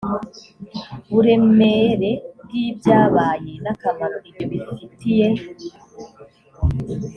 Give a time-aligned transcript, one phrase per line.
[1.11, 2.11] buremere
[2.41, 5.27] bw ibyabaye n akamaro ibyo bifitiye